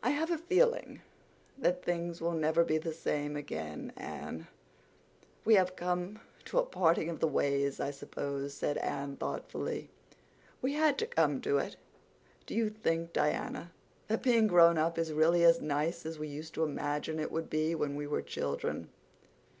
[0.00, 1.00] "I have a feeling
[1.58, 4.46] that things will never be the same again, Anne."
[5.44, 9.90] "We have come to a parting of the ways, I suppose," said Anne thoughtfully.
[10.62, 11.74] "We had to come to it.
[12.46, 13.72] Do you think, Diana,
[14.06, 17.50] that being grown up is really as nice as we used to imagine it would
[17.50, 18.88] be when we were children?"